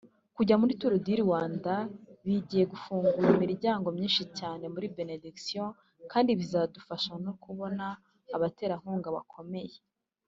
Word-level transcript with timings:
Kujya 0.35 0.55
muri 0.61 0.73
Tour 0.79 0.93
du 1.05 1.13
Rwanda 1.25 1.73
bigeye 2.25 2.65
gufungura 2.73 3.27
imiryango 3.35 3.87
myinshi 3.97 4.23
cyane 4.37 4.63
muri 4.73 4.87
Benediction 4.97 5.67
kandi 6.11 6.29
bizadufasha 6.39 7.11
no 7.25 7.33
kubona 7.43 7.85
abaterankunga 8.35 9.09
bakomeye 9.17 9.77